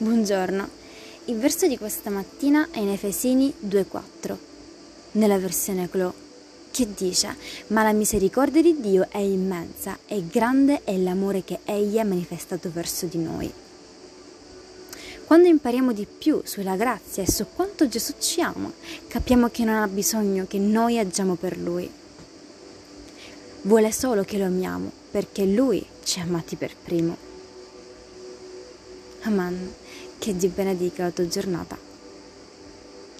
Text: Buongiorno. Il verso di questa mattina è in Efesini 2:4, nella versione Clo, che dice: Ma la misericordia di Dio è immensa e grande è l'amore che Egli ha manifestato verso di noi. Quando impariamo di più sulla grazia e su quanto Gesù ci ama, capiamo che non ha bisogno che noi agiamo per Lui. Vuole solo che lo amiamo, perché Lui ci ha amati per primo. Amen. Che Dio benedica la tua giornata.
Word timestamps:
Buongiorno. 0.00 0.68
Il 1.24 1.38
verso 1.38 1.66
di 1.66 1.76
questa 1.76 2.08
mattina 2.08 2.68
è 2.70 2.78
in 2.78 2.90
Efesini 2.90 3.52
2:4, 3.58 4.38
nella 5.12 5.38
versione 5.38 5.90
Clo, 5.90 6.14
che 6.70 6.86
dice: 6.96 7.34
Ma 7.68 7.82
la 7.82 7.90
misericordia 7.90 8.62
di 8.62 8.78
Dio 8.78 9.08
è 9.10 9.18
immensa 9.18 9.98
e 10.06 10.24
grande 10.28 10.84
è 10.84 10.96
l'amore 10.96 11.42
che 11.42 11.58
Egli 11.64 11.98
ha 11.98 12.04
manifestato 12.04 12.70
verso 12.72 13.06
di 13.06 13.18
noi. 13.18 13.52
Quando 15.24 15.48
impariamo 15.48 15.92
di 15.92 16.06
più 16.06 16.42
sulla 16.44 16.76
grazia 16.76 17.24
e 17.24 17.28
su 17.28 17.46
quanto 17.52 17.88
Gesù 17.88 18.12
ci 18.20 18.40
ama, 18.40 18.72
capiamo 19.08 19.48
che 19.48 19.64
non 19.64 19.82
ha 19.82 19.88
bisogno 19.88 20.46
che 20.46 20.60
noi 20.60 21.00
agiamo 21.00 21.34
per 21.34 21.58
Lui. 21.58 21.90
Vuole 23.62 23.90
solo 23.90 24.22
che 24.22 24.38
lo 24.38 24.44
amiamo, 24.44 24.92
perché 25.10 25.44
Lui 25.44 25.84
ci 26.04 26.20
ha 26.20 26.22
amati 26.22 26.54
per 26.54 26.76
primo. 26.80 27.26
Amen. 29.22 29.74
Che 30.18 30.36
Dio 30.36 30.50
benedica 30.50 31.04
la 31.04 31.10
tua 31.10 31.26
giornata. 31.26 31.87